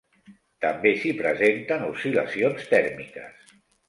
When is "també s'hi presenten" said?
0.63-1.83